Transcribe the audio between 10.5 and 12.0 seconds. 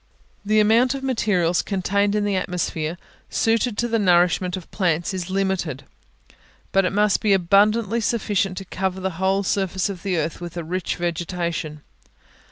a rich vegetation.